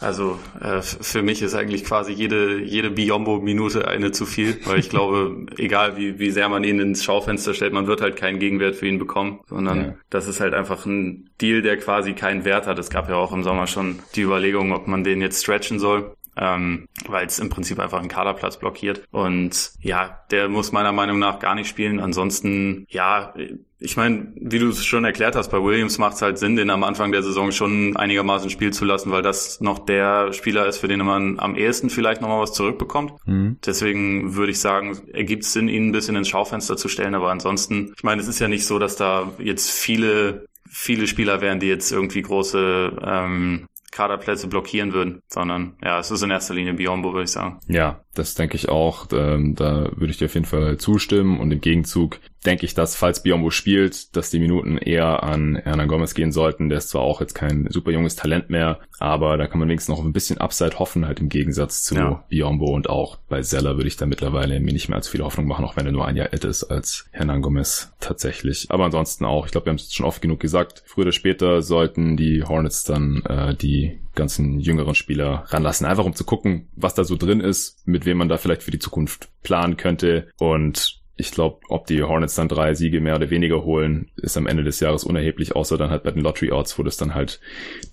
[0.00, 4.90] Also äh, für mich ist eigentlich quasi jede jede Biombo-Minute eine zu viel, weil ich
[4.90, 8.76] glaube, egal wie wie sehr man ihn ins Schaufenster stellt, man wird halt keinen Gegenwert
[8.76, 9.94] für ihn bekommen, sondern ja.
[10.10, 12.78] das ist halt einfach ein Deal, der quasi keinen Wert hat.
[12.78, 16.14] Es gab ja auch im Sommer schon die Überlegung, ob man den jetzt stretchen soll
[16.36, 19.02] ähm, weil es im Prinzip einfach einen Kaderplatz blockiert.
[19.10, 22.00] Und ja, der muss meiner Meinung nach gar nicht spielen.
[22.00, 23.34] Ansonsten, ja,
[23.78, 26.70] ich meine, wie du es schon erklärt hast, bei Williams macht es halt Sinn, den
[26.70, 30.78] am Anfang der Saison schon einigermaßen spielen zu lassen, weil das noch der Spieler ist,
[30.78, 33.14] für den man am ehesten vielleicht nochmal was zurückbekommt.
[33.26, 33.58] Mhm.
[33.66, 37.14] Deswegen würde ich sagen, ergibt es Sinn, ihn ein bisschen ins Schaufenster zu stellen.
[37.14, 41.42] Aber ansonsten, ich meine, es ist ja nicht so, dass da jetzt viele viele Spieler
[41.42, 46.54] wären, die jetzt irgendwie große ähm, Kaderplätze blockieren würden, sondern ja, es ist in erster
[46.54, 47.60] Linie Biombo, würde ich sagen.
[47.68, 49.06] Ja, das denke ich auch.
[49.12, 52.96] Ähm, da würde ich dir auf jeden Fall zustimmen und im Gegenzug denke ich, dass
[52.96, 56.68] falls Biombo spielt, dass die Minuten eher an Hernan Gomez gehen sollten.
[56.68, 59.96] Der ist zwar auch jetzt kein super junges Talent mehr, aber da kann man wenigstens
[59.96, 62.24] noch ein bisschen Upside hoffen, halt im Gegensatz zu ja.
[62.28, 65.46] Biombo und auch bei Zeller würde ich da mittlerweile mir nicht mehr als viel Hoffnung
[65.46, 68.66] machen, auch wenn er nur ein Jahr älter ist als Hernan Gomez tatsächlich.
[68.70, 71.62] Aber ansonsten auch, ich glaube, wir haben es schon oft genug gesagt, früher oder später
[71.62, 76.94] sollten die Hornets dann äh, die ganzen jüngeren Spieler ranlassen, einfach um zu gucken, was
[76.94, 81.01] da so drin ist, mit wem man da vielleicht für die Zukunft planen könnte und
[81.16, 84.64] ich glaube, ob die Hornets dann drei Siege mehr oder weniger holen, ist am Ende
[84.64, 87.40] des Jahres unerheblich, außer dann halt bei den Lottery Odds, wo das dann halt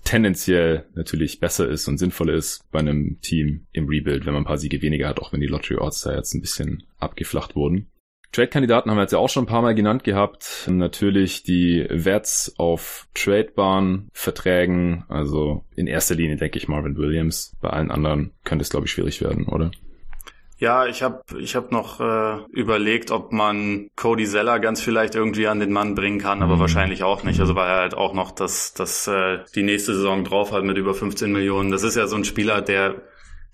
[0.04, 4.46] tendenziell natürlich besser ist und sinnvoller ist bei einem Team im Rebuild, wenn man ein
[4.46, 7.88] paar Siege weniger hat, auch wenn die Lottery Odds da jetzt ein bisschen abgeflacht wurden.
[8.32, 10.68] Trade-Kandidaten haben wir jetzt ja auch schon ein paar Mal genannt gehabt.
[10.70, 15.04] Natürlich die Wets auf Tradebaren Verträgen.
[15.08, 17.56] Also in erster Linie denke ich Marvin Williams.
[17.60, 19.72] Bei allen anderen könnte es, glaube ich, schwierig werden, oder?
[20.60, 25.46] Ja, ich habe ich hab noch äh, überlegt, ob man Cody Zeller ganz vielleicht irgendwie
[25.46, 26.60] an den Mann bringen kann, aber mhm.
[26.60, 27.40] wahrscheinlich auch nicht.
[27.40, 30.76] Also weil er halt auch noch das, das äh, die nächste Saison drauf hat mit
[30.76, 31.70] über 15 Millionen.
[31.70, 32.96] Das ist ja so ein Spieler, der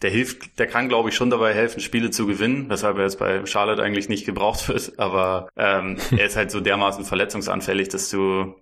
[0.03, 3.19] der hilft, der kann, glaube ich, schon dabei helfen, Spiele zu gewinnen, weshalb er jetzt
[3.19, 4.99] bei Charlotte eigentlich nicht gebraucht wird.
[4.99, 8.57] Aber ähm, er ist halt so dermaßen verletzungsanfällig, dass du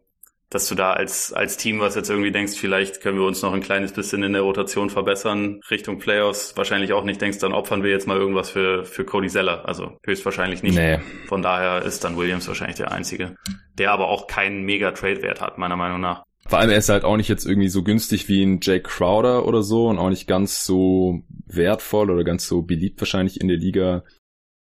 [0.51, 3.53] dass du da als, als Team, was jetzt irgendwie denkst, vielleicht können wir uns noch
[3.53, 7.83] ein kleines bisschen in der Rotation verbessern, Richtung Playoffs, wahrscheinlich auch nicht denkst, dann opfern
[7.83, 9.67] wir jetzt mal irgendwas für, für Cody Zeller.
[9.67, 10.77] Also höchstwahrscheinlich nicht.
[10.77, 11.01] Nee.
[11.27, 13.37] Von daher ist dann Williams wahrscheinlich der Einzige,
[13.79, 16.25] der aber auch keinen mega Trade-Wert hat, meiner Meinung nach.
[16.47, 19.47] Vor allem er ist halt auch nicht jetzt irgendwie so günstig wie ein Jake Crowder
[19.47, 23.57] oder so und auch nicht ganz so wertvoll oder ganz so beliebt wahrscheinlich in der
[23.57, 24.05] Liga.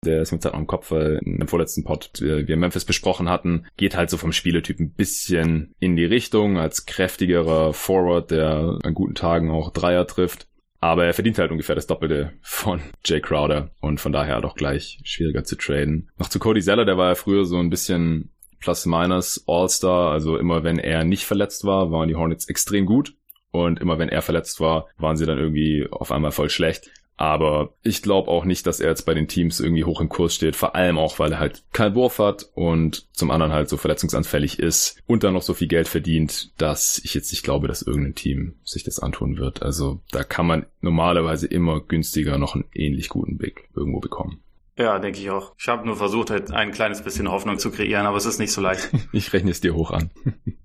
[0.05, 3.29] Der ist mir jetzt halt noch im Kopf, weil dem vorletzten Pod wir Memphis besprochen
[3.29, 8.79] hatten, geht halt so vom Spieletyp ein bisschen in die Richtung als kräftigerer Forward, der
[8.83, 10.47] an guten Tagen auch Dreier trifft.
[10.79, 14.99] Aber er verdient halt ungefähr das Doppelte von Jay Crowder und von daher doch gleich
[15.03, 16.11] schwieriger zu traden.
[16.17, 20.11] Noch zu Cody Zeller, der war ja früher so ein bisschen Plus-Minus All-Star.
[20.11, 23.15] Also immer wenn er nicht verletzt war, waren die Hornets extrem gut.
[23.51, 26.91] Und immer wenn er verletzt war, waren sie dann irgendwie auf einmal voll schlecht.
[27.17, 30.35] Aber ich glaube auch nicht, dass er jetzt bei den Teams irgendwie hoch im Kurs
[30.35, 30.55] steht.
[30.55, 34.59] Vor allem auch, weil er halt keinen Wurf hat und zum anderen halt so verletzungsanfällig
[34.59, 38.15] ist und dann noch so viel Geld verdient, dass ich jetzt nicht glaube, dass irgendein
[38.15, 39.63] Team sich das antun wird.
[39.63, 44.41] Also da kann man normalerweise immer günstiger noch einen ähnlich guten Big irgendwo bekommen.
[44.77, 45.53] Ja, denke ich auch.
[45.57, 48.51] Ich habe nur versucht, halt ein kleines bisschen Hoffnung zu kreieren, aber es ist nicht
[48.51, 48.89] so leicht.
[49.13, 50.11] ich rechne es dir hoch an.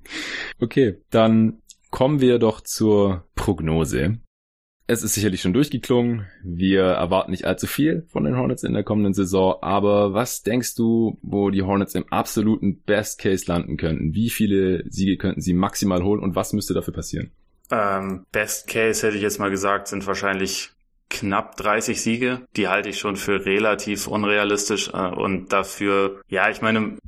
[0.61, 4.19] okay, dann kommen wir doch zur Prognose.
[4.92, 6.26] Es ist sicherlich schon durchgeklungen.
[6.42, 9.55] Wir erwarten nicht allzu viel von den Hornets in der kommenden Saison.
[9.62, 14.14] Aber was denkst du, wo die Hornets im absoluten Best Case landen könnten?
[14.14, 17.31] Wie viele Siege könnten sie maximal holen und was müsste dafür passieren?
[17.70, 20.70] Ähm, Best Case hätte ich jetzt mal gesagt, sind wahrscheinlich
[21.09, 22.40] knapp 30 Siege.
[22.57, 26.98] Die halte ich schon für relativ unrealistisch äh, und dafür, ja, ich meine,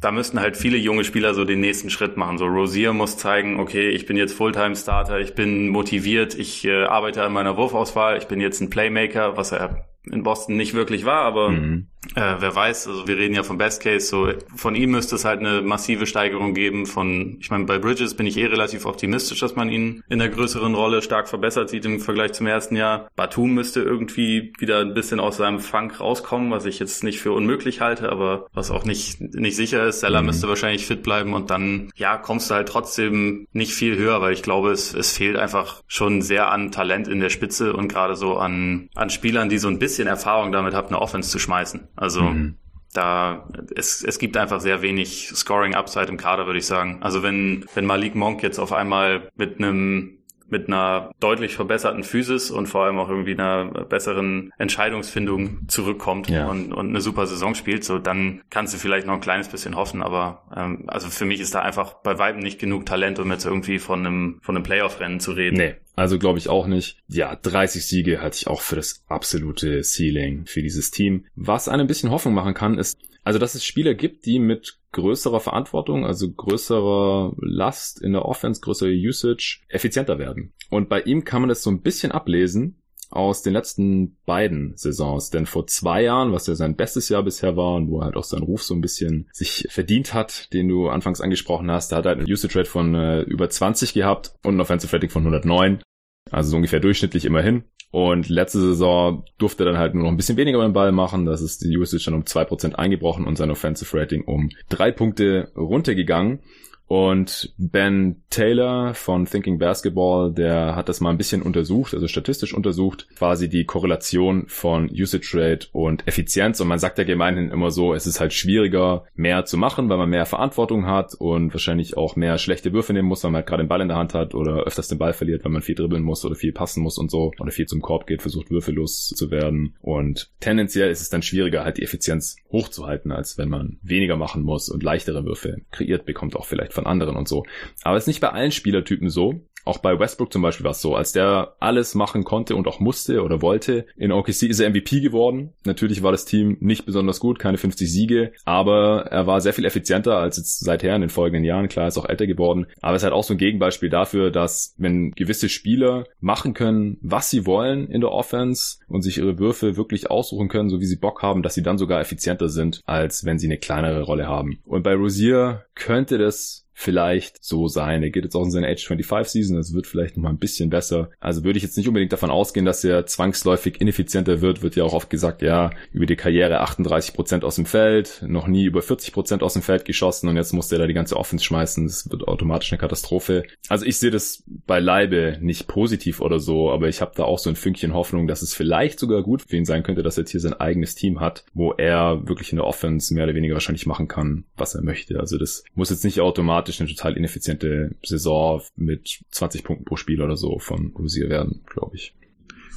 [0.00, 2.38] da müssten halt viele junge Spieler so den nächsten Schritt machen.
[2.38, 7.24] So Rosier muss zeigen, okay, ich bin jetzt Fulltime-Starter, ich bin motiviert, ich äh, arbeite
[7.24, 11.22] an meiner Wurfauswahl, ich bin jetzt ein Playmaker, was er in Boston nicht wirklich war,
[11.22, 11.88] aber mhm.
[12.14, 15.24] Äh, wer weiß, also wir reden ja vom Best Case, so von ihm müsste es
[15.24, 19.40] halt eine massive Steigerung geben von, ich meine, bei Bridges bin ich eh relativ optimistisch,
[19.40, 23.08] dass man ihn in der größeren Rolle stark verbessert sieht im Vergleich zum ersten Jahr.
[23.16, 27.32] Batum müsste irgendwie wieder ein bisschen aus seinem Funk rauskommen, was ich jetzt nicht für
[27.32, 30.00] unmöglich halte, aber was auch nicht, nicht sicher ist.
[30.00, 30.26] Seller mhm.
[30.26, 34.32] müsste wahrscheinlich fit bleiben und dann, ja, kommst du halt trotzdem nicht viel höher, weil
[34.32, 38.14] ich glaube, es, es fehlt einfach schon sehr an Talent in der Spitze und gerade
[38.14, 41.88] so an, an Spielern, die so ein bisschen Erfahrung damit habt, eine Offense zu schmeißen.
[41.98, 42.54] Also mhm.
[42.92, 46.98] da es, es gibt einfach sehr wenig Scoring Upside im Kader, würde ich sagen.
[47.00, 50.17] Also wenn wenn Malik Monk jetzt auf einmal mit einem
[50.50, 56.48] mit einer deutlich verbesserten Physis und vor allem auch irgendwie einer besseren Entscheidungsfindung zurückkommt ja.
[56.48, 59.76] und, und eine super Saison spielt, so dann kannst du vielleicht noch ein kleines bisschen
[59.76, 60.02] hoffen.
[60.02, 63.44] Aber ähm, also für mich ist da einfach bei weitem nicht genug Talent, um jetzt
[63.44, 65.56] irgendwie von einem von einem Playoff-Rennen zu reden.
[65.56, 65.74] Nee.
[65.96, 66.98] Also glaube ich auch nicht.
[67.08, 71.24] Ja, 30 Siege hatte ich auch für das absolute Ceiling für dieses Team.
[71.34, 74.78] Was einem ein bisschen Hoffnung machen kann, ist, also dass es Spieler gibt, die mit
[74.92, 80.54] größerer Verantwortung, also größerer Last in der Offense, größere Usage, effizienter werden.
[80.70, 85.28] Und bei ihm kann man das so ein bisschen ablesen aus den letzten beiden Saisons.
[85.28, 88.16] Denn vor zwei Jahren, was ja sein bestes Jahr bisher war und wo er halt
[88.16, 91.96] auch seinen Ruf so ein bisschen sich verdient hat, den du anfangs angesprochen hast, da
[91.96, 95.10] hat er halt eine Usage Rate von äh, über 20 gehabt und ein Offensive Rating
[95.10, 95.82] von 109.
[96.30, 97.64] Also so ungefähr durchschnittlich immerhin.
[97.90, 101.24] Und letzte Saison durfte er dann halt nur noch ein bisschen weniger beim Ball machen.
[101.24, 104.92] Das ist die Usage dann um zwei Prozent eingebrochen und sein Offensive Rating um drei
[104.92, 106.40] Punkte runtergegangen.
[106.88, 112.54] Und Ben Taylor von Thinking Basketball, der hat das mal ein bisschen untersucht, also statistisch
[112.54, 116.60] untersucht, quasi die Korrelation von Usage Rate und Effizienz.
[116.60, 119.98] Und man sagt ja gemeinhin immer so, es ist halt schwieriger, mehr zu machen, weil
[119.98, 123.48] man mehr Verantwortung hat und wahrscheinlich auch mehr schlechte Würfe nehmen muss, weil man halt
[123.48, 125.74] gerade den Ball in der Hand hat oder öfters den Ball verliert, weil man viel
[125.74, 129.08] dribbeln muss oder viel passen muss und so oder viel zum Korb geht, versucht würfellos
[129.08, 129.74] zu werden.
[129.82, 134.42] Und tendenziell ist es dann schwieriger, halt die Effizienz hochzuhalten, als wenn man weniger machen
[134.42, 137.44] muss und leichtere Würfe kreiert bekommt, auch vielleicht von anderen und so.
[137.82, 139.40] Aber es ist nicht bei allen Spielertypen so.
[139.64, 142.80] Auch bei Westbrook zum Beispiel war es so, als der alles machen konnte und auch
[142.80, 143.84] musste oder wollte.
[143.96, 145.52] In OKC ist er MVP geworden.
[145.66, 149.66] Natürlich war das Team nicht besonders gut, keine 50 Siege, aber er war sehr viel
[149.66, 151.68] effizienter als jetzt seither in den folgenden Jahren.
[151.68, 152.66] Klar, ist auch älter geworden.
[152.80, 156.96] Aber es ist halt auch so ein Gegenbeispiel dafür, dass wenn gewisse Spieler machen können,
[157.02, 160.86] was sie wollen in der Offense und sich ihre Würfe wirklich aussuchen können, so wie
[160.86, 164.28] sie Bock haben, dass sie dann sogar effizienter sind, als wenn sie eine kleinere Rolle
[164.28, 164.60] haben.
[164.64, 168.04] Und bei Rosier könnte das vielleicht so sein.
[168.04, 170.38] Er geht jetzt auch in seine Age 25 Season, das wird vielleicht noch mal ein
[170.38, 171.10] bisschen besser.
[171.18, 174.62] Also würde ich jetzt nicht unbedingt davon ausgehen, dass er zwangsläufig ineffizienter wird.
[174.62, 178.46] Wird ja auch oft gesagt, ja, über die Karriere 38 Prozent aus dem Feld, noch
[178.46, 181.16] nie über 40 Prozent aus dem Feld geschossen und jetzt muss er da die ganze
[181.16, 181.84] Offense schmeißen.
[181.84, 183.42] Das wird automatisch eine Katastrophe.
[183.68, 187.50] Also ich sehe das beileibe nicht positiv oder so, aber ich habe da auch so
[187.50, 190.30] ein Fünkchen Hoffnung, dass es vielleicht sogar gut für ihn sein könnte, dass er jetzt
[190.30, 193.86] hier sein eigenes Team hat, wo er wirklich in der Offense mehr oder weniger wahrscheinlich
[193.86, 195.18] machen kann, was er möchte.
[195.18, 199.96] Also das muss jetzt nicht automatisch automatisch eine total ineffiziente Saison mit 20 Punkten pro
[199.96, 202.14] Spiel oder so von Rosier werden, glaube ich.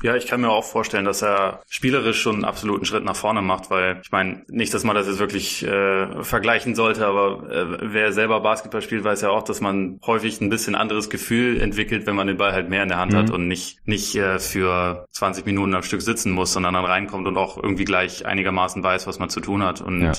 [0.04, 3.44] Ja, ich kann mir auch vorstellen, dass er spielerisch schon einen absoluten Schritt nach vorne
[3.44, 7.94] macht, weil ich meine, nicht, dass man das jetzt wirklich äh, vergleichen sollte, aber äh,
[7.94, 12.08] wer selber Basketball spielt, weiß ja auch, dass man häufig ein bisschen anderes Gefühl entwickelt,
[12.08, 13.18] wenn man den Ball halt mehr in der Hand mhm.
[13.18, 17.28] hat und nicht nicht äh, für 20 Minuten am Stück sitzen muss, sondern dann reinkommt
[17.28, 20.14] und auch irgendwie gleich einigermaßen weiß, was man zu tun hat und ja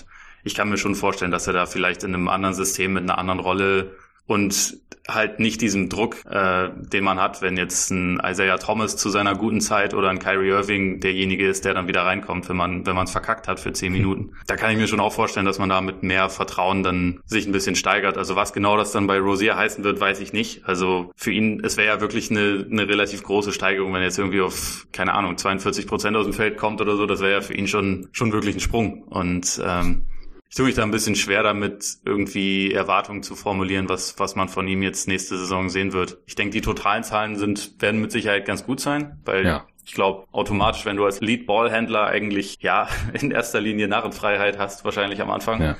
[0.44, 3.18] ich kann mir schon vorstellen, dass er da vielleicht in einem anderen System mit einer
[3.18, 3.92] anderen Rolle
[4.26, 4.78] und
[5.08, 9.34] halt nicht diesem Druck, äh, den man hat, wenn jetzt ein Isaiah Thomas zu seiner
[9.34, 12.94] guten Zeit oder ein Kyrie Irving derjenige ist, der dann wieder reinkommt, wenn man wenn
[12.94, 13.98] man es verkackt hat für zehn mhm.
[13.98, 14.32] Minuten.
[14.46, 17.46] Da kann ich mir schon auch vorstellen, dass man da mit mehr Vertrauen dann sich
[17.46, 18.16] ein bisschen steigert.
[18.16, 20.66] Also was genau das dann bei Rosier heißen wird, weiß ich nicht.
[20.66, 24.18] Also für ihn, es wäre ja wirklich eine, eine relativ große Steigerung, wenn er jetzt
[24.18, 27.06] irgendwie auf keine Ahnung 42 Prozent aus dem Feld kommt oder so.
[27.06, 30.04] Das wäre ja für ihn schon schon wirklich ein Sprung und ähm,
[30.52, 34.50] ich tue mich da ein bisschen schwer damit, irgendwie Erwartungen zu formulieren, was, was man
[34.50, 36.18] von ihm jetzt nächste Saison sehen wird.
[36.26, 39.66] Ich denke, die totalen Zahlen sind, werden mit Sicherheit ganz gut sein, weil ja.
[39.86, 42.86] ich glaube, automatisch, wenn du als Lead-Ball-Händler eigentlich, ja,
[43.18, 45.76] in erster Linie Narrenfreiheit hast, wahrscheinlich am Anfang, ja.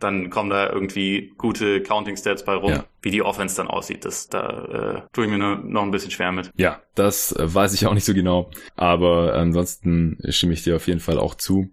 [0.00, 2.72] dann kommen da irgendwie gute Counting-Stats bei rum.
[2.72, 2.84] Ja.
[3.02, 6.32] Wie die Offense dann aussieht, das, da äh, tue ich mir noch ein bisschen schwer
[6.32, 6.50] mit.
[6.56, 8.50] Ja, das äh, weiß ich auch nicht so genau.
[8.74, 11.70] Aber ansonsten stimme ich dir auf jeden Fall auch zu.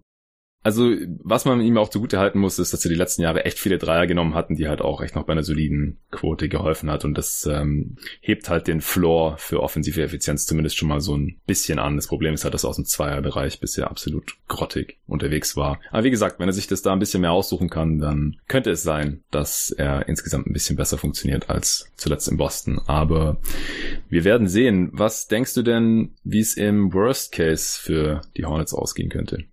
[0.64, 0.90] Also,
[1.22, 3.76] was man ihm auch zugute halten muss, ist, dass er die letzten Jahre echt viele
[3.76, 7.04] Dreier genommen hatten, die halt auch echt noch bei einer soliden Quote geholfen hat.
[7.04, 11.36] Und das ähm, hebt halt den Floor für offensive Effizienz zumindest schon mal so ein
[11.46, 11.96] bisschen an.
[11.96, 15.80] Das Problem ist halt, dass er aus dem Zweierbereich bisher absolut grottig unterwegs war.
[15.90, 18.70] Aber wie gesagt, wenn er sich das da ein bisschen mehr aussuchen kann, dann könnte
[18.70, 22.80] es sein, dass er insgesamt ein bisschen besser funktioniert als zuletzt in Boston.
[22.86, 23.36] Aber
[24.08, 24.88] wir werden sehen.
[24.94, 29.44] Was denkst du denn, wie es im Worst Case für die Hornets ausgehen könnte?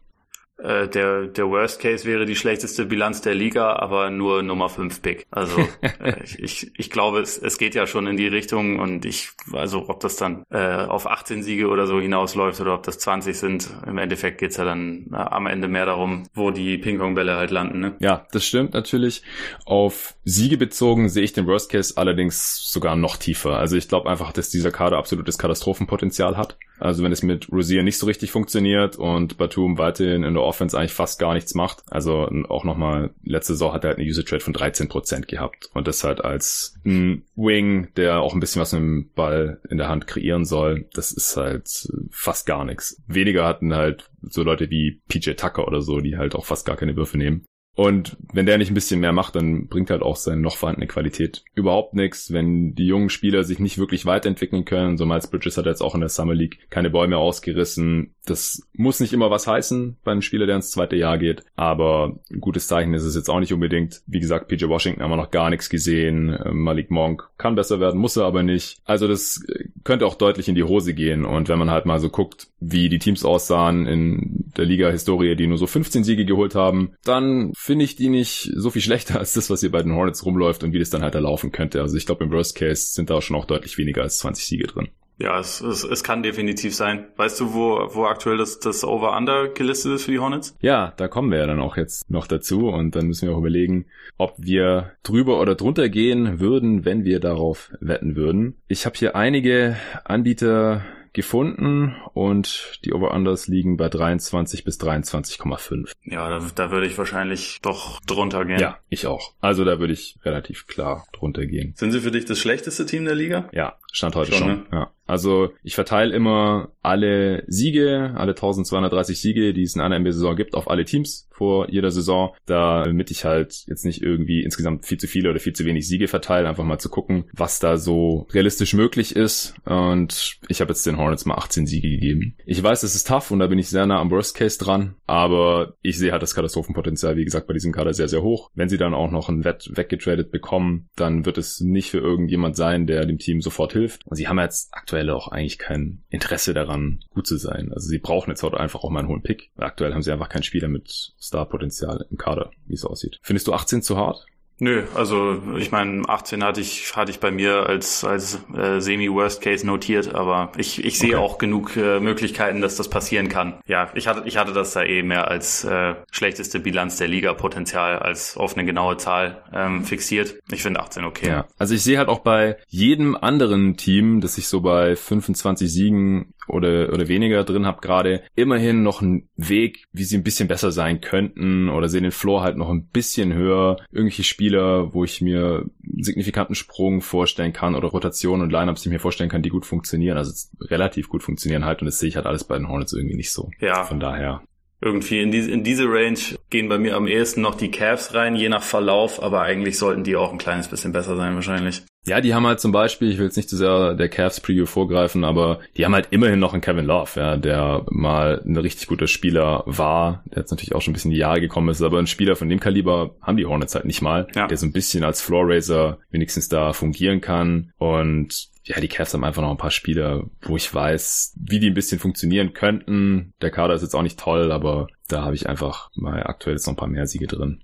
[0.64, 5.02] Äh, der, der Worst Case wäre die schlechteste Bilanz der Liga, aber nur Nummer 5
[5.02, 5.26] Pick.
[5.32, 9.32] Also äh, ich, ich glaube, es, es geht ja schon in die Richtung und ich,
[9.52, 13.38] also ob das dann äh, auf 18 Siege oder so hinausläuft oder ob das 20
[13.38, 17.52] sind, im Endeffekt geht's ja dann äh, am Ende mehr darum, wo die Ping-Pong-Bälle halt
[17.52, 17.80] landen.
[17.80, 17.96] Ne?
[18.00, 19.24] Ja, das stimmt natürlich.
[19.66, 23.58] Auf Siege bezogen sehe ich den Worst Case allerdings sogar noch tiefer.
[23.58, 26.58] Also ich glaube einfach, dass dieser Kader absolutes Katastrophenpotenzial hat.
[26.80, 30.78] Also wenn es mit Rosier nicht so richtig funktioniert und Batum weiterhin in der Offense
[30.78, 31.84] eigentlich fast gar nichts macht.
[31.90, 35.70] Also auch nochmal, letzte Saison hat er halt eine User Trade von 13% gehabt.
[35.74, 39.78] Und das halt als ein Wing, der auch ein bisschen was mit dem Ball in
[39.78, 43.02] der Hand kreieren soll, das ist halt fast gar nichts.
[43.08, 46.76] Weniger hatten halt so Leute wie PJ Tucker oder so, die halt auch fast gar
[46.76, 47.46] keine Würfe nehmen.
[47.82, 50.86] Und wenn der nicht ein bisschen mehr macht, dann bringt halt auch seine noch vorhandene
[50.86, 52.32] Qualität überhaupt nichts.
[52.32, 55.96] Wenn die jungen Spieler sich nicht wirklich weiterentwickeln können, so Miles Bridges hat jetzt auch
[55.96, 58.14] in der Summer League keine Bäume ausgerissen.
[58.24, 61.44] Das muss nicht immer was heißen bei einem Spieler, der ins zweite Jahr geht.
[61.56, 64.04] Aber ein gutes Zeichen ist es jetzt auch nicht unbedingt.
[64.06, 66.38] Wie gesagt, PJ Washington haben wir noch gar nichts gesehen.
[66.52, 68.78] Malik Monk kann besser werden, muss er aber nicht.
[68.86, 69.44] Also das
[69.84, 71.26] könnte auch deutlich in die Hose gehen.
[71.26, 75.48] Und wenn man halt mal so guckt, wie die Teams aussahen in der Liga-Historie, die
[75.48, 79.32] nur so 15 Siege geholt haben, dann finde ich die nicht so viel schlechter als
[79.32, 81.80] das, was hier bei den Hornets rumläuft und wie das dann halt erlaufen könnte.
[81.80, 84.68] Also ich glaube, im Worst Case sind da schon auch deutlich weniger als 20 Siege
[84.68, 84.90] drin.
[85.20, 87.08] Ja, es, es, es kann definitiv sein.
[87.16, 90.54] Weißt du, wo, wo aktuell das, das Over-Under gelistet ist für die Hornets?
[90.60, 93.40] Ja, da kommen wir ja dann auch jetzt noch dazu und dann müssen wir auch
[93.40, 93.86] überlegen,
[94.18, 98.58] ob wir drüber oder drunter gehen würden, wenn wir darauf wetten würden.
[98.68, 105.92] Ich habe hier einige Anbieter gefunden und die Over-Unders liegen bei 23 bis 23,5.
[106.04, 108.60] Ja, da, da würde ich wahrscheinlich doch drunter gehen.
[108.60, 109.34] Ja, ich auch.
[109.42, 111.74] Also da würde ich relativ klar drunter gehen.
[111.76, 113.50] Sind sie für dich das schlechteste Team der Liga?
[113.52, 114.40] Ja, stand heute schon.
[114.40, 114.48] schon.
[114.48, 114.66] Ne?
[114.72, 114.92] Ja.
[115.12, 120.56] Also ich verteile immer alle Siege, alle 1230 Siege, die es in einer NBA-Saison gibt,
[120.56, 125.08] auf alle Teams vor jeder Saison, damit ich halt jetzt nicht irgendwie insgesamt viel zu
[125.08, 128.74] viele oder viel zu wenig Siege verteile, einfach mal zu gucken, was da so realistisch
[128.74, 129.56] möglich ist.
[129.66, 132.38] Und ich habe jetzt den Hornets mal 18 Siege gegeben.
[132.46, 134.96] Ich weiß, es ist tough und da bin ich sehr nah am Worst Case dran,
[135.08, 138.52] aber ich sehe halt das Katastrophenpotenzial, wie gesagt, bei diesem Kader sehr, sehr hoch.
[138.54, 142.56] Wenn sie dann auch noch ein Wett weggetradet bekommen, dann wird es nicht für irgendjemand
[142.56, 143.81] sein, der dem Team sofort hilft.
[144.06, 147.72] Und sie haben jetzt aktuell auch eigentlich kein Interesse daran, gut zu sein.
[147.74, 149.52] Also sie brauchen jetzt halt einfach auch mal einen hohen Pick.
[149.58, 153.20] Aktuell haben sie einfach keinen Spieler mit Starpotenzial im Kader, wie es aussieht.
[153.22, 154.26] Findest du 18 zu hart?
[154.64, 159.12] Nö, also ich meine, 18 hatte ich hatte ich bei mir als als äh, semi
[159.12, 161.26] Worst Case notiert, aber ich ich sehe okay.
[161.26, 163.56] auch genug äh, Möglichkeiten, dass das passieren kann.
[163.66, 167.34] Ja, ich hatte ich hatte das da eh mehr als äh, schlechteste Bilanz der Liga
[167.34, 170.36] Potenzial als auf eine genaue Zahl ähm, fixiert.
[170.52, 171.28] Ich finde 18 okay.
[171.28, 175.74] Ja, also ich sehe halt auch bei jedem anderen Team, das sich so bei 25
[175.74, 180.48] Siegen oder, oder weniger drin habe gerade, immerhin noch einen Weg, wie sie ein bisschen
[180.48, 183.78] besser sein könnten oder sehen den Floor halt noch ein bisschen höher.
[183.92, 188.90] Irgendwelche Spieler, wo ich mir einen signifikanten Sprung vorstellen kann oder Rotationen und Lineups, die
[188.90, 192.10] ich mir vorstellen kann, die gut funktionieren, also relativ gut funktionieren halt und das sehe
[192.10, 193.50] ich halt alles bei den Hornets irgendwie nicht so.
[193.60, 193.86] Ja.
[193.86, 194.42] Von daher
[194.82, 198.36] irgendwie in diese, in diese Range gehen bei mir am ehesten noch die Cavs rein,
[198.36, 201.84] je nach Verlauf, aber eigentlich sollten die auch ein kleines bisschen besser sein wahrscheinlich.
[202.06, 204.66] Ja, die haben halt zum Beispiel, ich will jetzt nicht zu sehr der Cavs Preview
[204.66, 208.88] vorgreifen, aber die haben halt immerhin noch einen Kevin Love, ja, der mal ein richtig
[208.88, 211.82] guter Spieler war, der jetzt natürlich auch schon ein bisschen in die Jahre gekommen ist,
[211.84, 214.48] aber ein Spieler von dem Kaliber haben die Hornets halt nicht mal, ja.
[214.48, 219.14] der so ein bisschen als Floor Raiser wenigstens da fungieren kann und ja, die Cavs
[219.14, 223.34] haben einfach noch ein paar Spieler, wo ich weiß, wie die ein bisschen funktionieren könnten.
[223.42, 226.68] Der Kader ist jetzt auch nicht toll, aber da habe ich einfach mal aktuell jetzt
[226.68, 227.64] noch ein paar mehr Siege drin.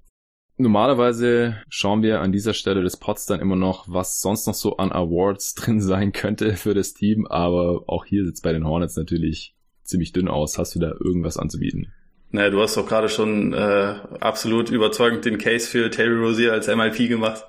[0.60, 4.78] Normalerweise schauen wir an dieser Stelle des Pots dann immer noch, was sonst noch so
[4.78, 8.98] an Awards drin sein könnte für das Team, aber auch hier sitzt bei den Hornets
[8.98, 10.58] natürlich ziemlich dünn aus.
[10.58, 11.94] Hast du da irgendwas anzubieten?
[12.30, 16.68] Naja, du hast doch gerade schon äh, absolut überzeugend den Case für Terry Rozier als
[16.68, 17.46] MIP gemacht.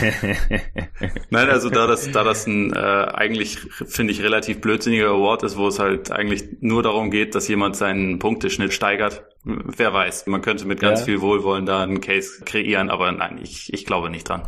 [1.30, 5.56] Nein, also da das, da das ein äh, eigentlich, finde ich, relativ blödsinniger Award ist,
[5.56, 9.29] wo es halt eigentlich nur darum geht, dass jemand seinen Punkteschnitt steigert.
[9.44, 11.06] Wer weiß, man könnte mit ganz ja.
[11.06, 14.42] viel Wohlwollen da einen Case kreieren, aber nein, ich, ich glaube nicht dran.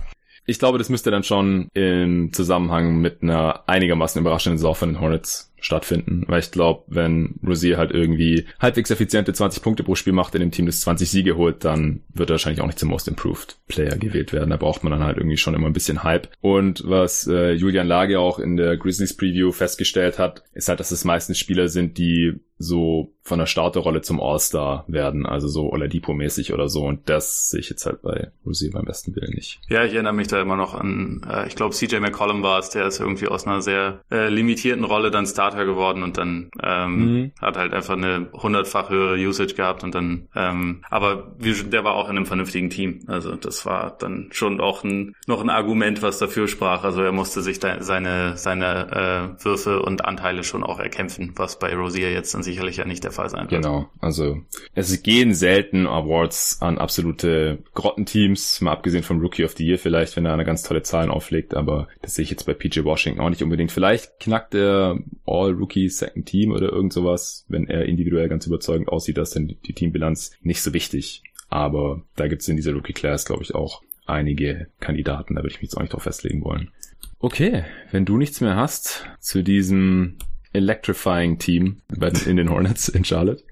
[0.45, 5.01] Ich glaube, das müsste dann schon im Zusammenhang mit einer einigermaßen überraschenden Saison von den
[5.01, 6.25] Hornets stattfinden.
[6.27, 10.41] Weil ich glaube, wenn Rosier halt irgendwie halbwegs effiziente 20 Punkte pro Spiel macht in
[10.41, 13.57] dem Team, das 20 Siege holt, dann wird er wahrscheinlich auch nicht zum Most Improved
[13.69, 14.51] Player gewählt werden.
[14.51, 16.29] Da braucht man dann halt irgendwie schon immer ein bisschen Hype.
[16.41, 20.91] Und was äh, Julian Lage auch in der Grizzlies Preview festgestellt hat, ist halt, dass
[20.91, 26.53] es meistens Spieler sind, die so von der Starterrolle zum All-Star werden, also so Oladipo-mäßig
[26.53, 26.85] oder so.
[26.85, 29.61] Und das sehe ich jetzt halt bei Rosier beim besten Willen nicht.
[29.69, 32.71] Ja, ich erinnere mich da immer noch an, äh, ich glaube, CJ McCollum war es,
[32.71, 36.97] der ist irgendwie aus einer sehr äh, limitierten Rolle dann Starter geworden und dann ähm,
[36.97, 37.33] mhm.
[37.41, 41.95] hat halt einfach eine hundertfach höhere Usage gehabt und dann, ähm, aber wie, der war
[41.95, 43.05] auch in einem vernünftigen Team.
[43.07, 46.83] Also das war dann schon auch ein, noch ein Argument, was dafür sprach.
[46.83, 51.59] Also er musste sich da seine, seine äh, Würfe und Anteile schon auch erkämpfen, was
[51.59, 53.63] bei Rosier jetzt dann sicherlich ja nicht der Fall sein wird.
[53.63, 54.41] Genau, also
[54.75, 60.17] es gehen selten Awards an absolute Grottenteams, mal abgesehen vom Rookie of the Year vielleicht,
[60.17, 63.21] wenn er eine ganz tolle Zahlen auflegt, aber das sehe ich jetzt bei PJ Washington
[63.21, 63.73] auch nicht unbedingt.
[63.73, 69.19] Vielleicht knackt er All-Rookie Second Team oder irgend sowas, wenn er individuell ganz überzeugend aussieht,
[69.19, 71.23] dass dann die Teambilanz nicht so wichtig.
[71.49, 75.51] Aber da gibt es in dieser Rookie Class, glaube ich, auch einige Kandidaten, da würde
[75.51, 76.71] ich mich jetzt auch nicht drauf festlegen wollen.
[77.19, 80.17] Okay, wenn du nichts mehr hast zu diesem
[80.53, 81.81] electrifying Team
[82.27, 83.43] in den Hornets in Charlotte.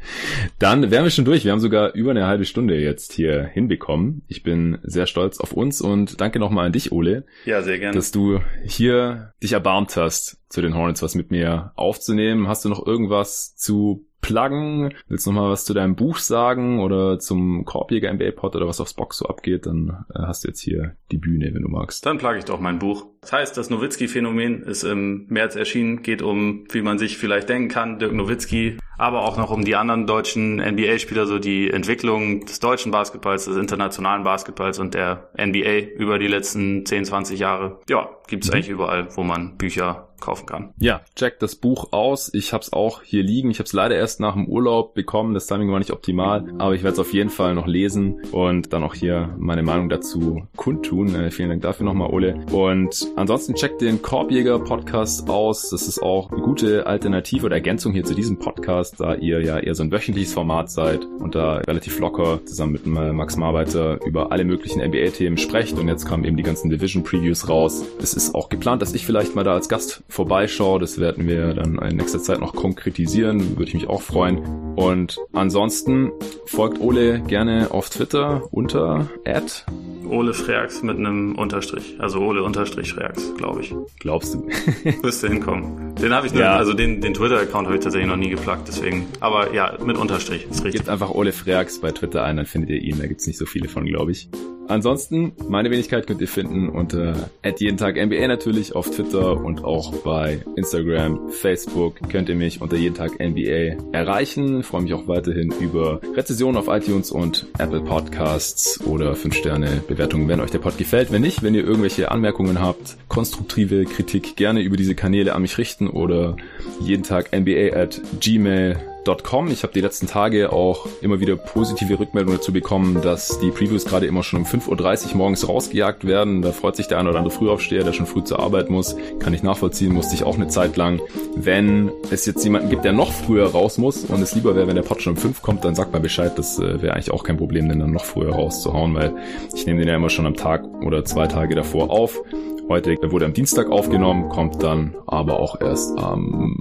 [0.59, 1.45] Dann wären wir schon durch.
[1.45, 4.23] Wir haben sogar über eine halbe Stunde jetzt hier hinbekommen.
[4.29, 7.25] Ich bin sehr stolz auf uns und danke nochmal an dich, Ole.
[7.45, 7.97] Ja, sehr gerne.
[7.97, 12.49] Dass du hier dich erbarmt hast, zu den Hornets was mit mir aufzunehmen.
[12.49, 14.95] Hast du noch irgendwas zu pluggen?
[15.09, 18.67] Willst du noch mal was zu deinem Buch sagen oder zum Korbjäger NBA Pod oder
[18.67, 19.67] was aufs Box so abgeht?
[19.67, 22.07] Dann äh, hast du jetzt hier die Bühne, wenn du magst.
[22.07, 23.07] Dann plugge ich doch mein Buch.
[23.21, 27.69] Das heißt, das Nowitzki-Phänomen ist im März erschienen, geht um, wie man sich vielleicht denken
[27.69, 32.61] kann, Dirk Nowitzki, aber auch noch um die anderen deutschen NBA-Spieler, so die Entwicklung des
[32.61, 37.81] deutschen Basketballs, des internationalen Basketballs und der NBA über die letzten 10, 20 Jahre.
[37.89, 38.55] Ja, gibt's mhm.
[38.55, 40.75] eigentlich überall, wo man Bücher kaufen kann.
[40.79, 42.33] Ja, check das Buch aus.
[42.35, 43.51] Ich habe es auch hier liegen.
[43.51, 45.35] Ich habe es leider erst nach dem Urlaub bekommen.
[45.35, 48.73] Das Timing war nicht optimal, aber ich werde es auf jeden Fall noch lesen und
[48.73, 51.15] dann auch hier meine Meinung dazu kundtun.
[51.15, 52.45] Äh, vielen Dank dafür nochmal, Ole.
[52.53, 55.71] Und ansonsten check den Korbjäger Podcast aus.
[55.71, 59.59] Das ist auch eine gute Alternative oder Ergänzung hier zu diesem Podcast, da ihr ja
[59.59, 64.33] eher so ein wöchentliches Format seid und da relativ locker zusammen mit Max Marbeiter über
[64.33, 65.79] alle möglichen NBA-Themen sprecht.
[65.79, 67.85] Und jetzt kamen eben die ganzen Division-Previews raus.
[68.01, 70.79] Es ist auch geplant, dass ich vielleicht mal da als Gast vorbeischaue.
[70.79, 73.57] Das werden wir dann in nächster Zeit noch konkretisieren.
[73.57, 74.39] Würde ich mich auch freuen.
[74.77, 76.11] Und ansonsten
[76.47, 79.67] folgt Ole gerne auf Twitter unter at
[80.11, 81.97] Ole Freaks mit einem Unterstrich.
[81.99, 83.75] Also Ole Unterstrich Freaks, glaube ich.
[84.01, 84.49] Glaubst du?
[85.03, 85.95] Müsste hinkommen.
[85.95, 86.57] Den habe ich ja.
[86.57, 89.07] also den, den Twitter-Account habe ich tatsächlich noch nie geplagt, deswegen.
[89.21, 90.81] Aber ja, mit Unterstrich, ist richtig.
[90.81, 92.99] Gebt einfach Ole Freaks bei Twitter ein, dann findet ihr ihn.
[92.99, 94.29] Da gibt's nicht so viele von, glaube ich.
[94.71, 97.29] Ansonsten, meine Wenigkeit könnt ihr finden unter
[97.59, 102.77] jeden Tag NBA natürlich auf Twitter und auch bei Instagram, Facebook könnt ihr mich unter
[102.77, 104.61] jeden Tag NBA erreichen.
[104.61, 109.83] Ich freue mich auch weiterhin über Rezessionen auf iTunes und Apple Podcasts oder 5 Sterne
[109.89, 111.11] Bewertungen, wenn euch der Pod gefällt.
[111.11, 115.59] Wenn nicht, wenn ihr irgendwelche Anmerkungen habt, konstruktive Kritik gerne über diese Kanäle an mich
[115.59, 116.37] richten oder
[116.81, 118.90] jeden Tag NBA at gmail
[119.23, 119.49] Com.
[119.49, 123.85] Ich habe die letzten Tage auch immer wieder positive Rückmeldungen dazu bekommen, dass die Previews
[123.85, 126.43] gerade immer schon um 5.30 Uhr morgens rausgejagt werden.
[126.43, 128.97] Da freut sich der eine oder andere Frühaufsteher, der schon früh zur Arbeit muss.
[129.19, 131.01] Kann ich nachvollziehen, musste ich auch eine Zeit lang.
[131.35, 134.77] Wenn es jetzt jemanden gibt, der noch früher raus muss und es lieber wäre, wenn
[134.77, 136.33] der Pod schon um 5 kommt, dann sagt mal Bescheid.
[136.37, 139.15] Das äh, wäre eigentlich auch kein Problem, den dann noch früher rauszuhauen, weil
[139.55, 142.23] ich nehme den ja immer schon am Tag oder zwei Tage davor auf.
[142.71, 146.57] Heute wurde am Dienstag aufgenommen, kommt dann aber auch erst am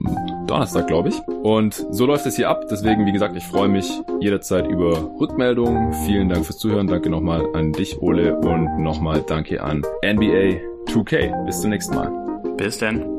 [0.47, 1.21] Donnerstag, glaube ich.
[1.43, 2.65] Und so läuft es hier ab.
[2.67, 3.87] Deswegen, wie gesagt, ich freue mich
[4.19, 5.93] jederzeit über Rückmeldungen.
[6.07, 6.87] Vielen Dank fürs Zuhören.
[6.87, 8.35] Danke nochmal an dich, Ole.
[8.37, 11.45] Und nochmal danke an NBA 2K.
[11.45, 12.11] Bis zum nächsten Mal.
[12.57, 13.18] Bis dann.